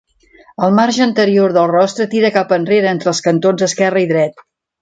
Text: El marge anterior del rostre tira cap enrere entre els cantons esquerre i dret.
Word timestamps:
El 0.67 0.71
marge 0.77 1.03
anterior 1.05 1.53
del 1.59 1.69
rostre 1.73 2.09
tira 2.15 2.33
cap 2.39 2.57
enrere 2.59 2.91
entre 2.95 3.15
els 3.15 3.23
cantons 3.29 3.69
esquerre 3.71 4.07
i 4.09 4.13
dret. 4.17 4.47